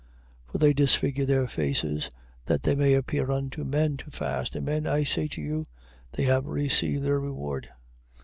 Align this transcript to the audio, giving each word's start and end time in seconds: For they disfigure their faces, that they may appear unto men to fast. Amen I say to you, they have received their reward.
For 0.47 0.57
they 0.57 0.73
disfigure 0.73 1.27
their 1.27 1.45
faces, 1.47 2.09
that 2.47 2.63
they 2.63 2.73
may 2.73 2.95
appear 2.95 3.29
unto 3.29 3.63
men 3.63 3.97
to 3.97 4.09
fast. 4.09 4.55
Amen 4.55 4.87
I 4.87 5.03
say 5.03 5.27
to 5.27 5.41
you, 5.43 5.67
they 6.13 6.23
have 6.23 6.47
received 6.47 7.03
their 7.03 7.19
reward. 7.19 7.69